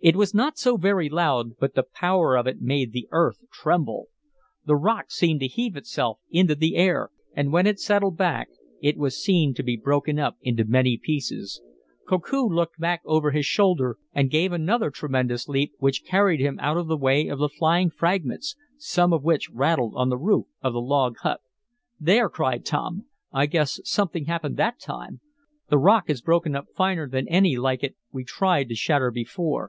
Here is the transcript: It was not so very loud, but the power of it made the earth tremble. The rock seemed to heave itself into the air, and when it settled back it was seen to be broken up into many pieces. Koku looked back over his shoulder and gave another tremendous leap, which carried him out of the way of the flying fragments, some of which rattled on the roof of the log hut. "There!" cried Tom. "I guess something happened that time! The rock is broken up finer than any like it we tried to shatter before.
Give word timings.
It 0.00 0.14
was 0.14 0.32
not 0.32 0.56
so 0.56 0.76
very 0.76 1.08
loud, 1.08 1.56
but 1.58 1.74
the 1.74 1.82
power 1.82 2.36
of 2.36 2.46
it 2.46 2.62
made 2.62 2.92
the 2.92 3.08
earth 3.10 3.38
tremble. 3.50 4.06
The 4.64 4.76
rock 4.76 5.10
seemed 5.10 5.40
to 5.40 5.48
heave 5.48 5.74
itself 5.76 6.20
into 6.30 6.54
the 6.54 6.76
air, 6.76 7.10
and 7.34 7.52
when 7.52 7.66
it 7.66 7.80
settled 7.80 8.16
back 8.16 8.48
it 8.80 8.96
was 8.96 9.20
seen 9.20 9.54
to 9.54 9.62
be 9.64 9.76
broken 9.76 10.16
up 10.16 10.36
into 10.40 10.64
many 10.64 10.96
pieces. 11.02 11.60
Koku 12.08 12.44
looked 12.48 12.78
back 12.78 13.02
over 13.04 13.32
his 13.32 13.44
shoulder 13.44 13.96
and 14.12 14.30
gave 14.30 14.52
another 14.52 14.92
tremendous 14.92 15.48
leap, 15.48 15.72
which 15.80 16.04
carried 16.06 16.38
him 16.38 16.58
out 16.60 16.76
of 16.76 16.86
the 16.86 16.96
way 16.96 17.26
of 17.26 17.40
the 17.40 17.48
flying 17.48 17.90
fragments, 17.90 18.54
some 18.76 19.12
of 19.12 19.24
which 19.24 19.50
rattled 19.50 19.94
on 19.96 20.10
the 20.10 20.16
roof 20.16 20.46
of 20.62 20.74
the 20.74 20.80
log 20.80 21.16
hut. 21.22 21.40
"There!" 21.98 22.28
cried 22.28 22.64
Tom. 22.64 23.06
"I 23.32 23.46
guess 23.46 23.80
something 23.82 24.26
happened 24.26 24.58
that 24.58 24.78
time! 24.78 25.20
The 25.70 25.78
rock 25.78 26.08
is 26.08 26.22
broken 26.22 26.54
up 26.54 26.66
finer 26.76 27.08
than 27.08 27.26
any 27.26 27.56
like 27.56 27.82
it 27.82 27.96
we 28.12 28.22
tried 28.22 28.68
to 28.68 28.76
shatter 28.76 29.10
before. 29.10 29.66